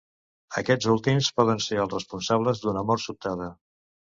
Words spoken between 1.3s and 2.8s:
poden ser els responsables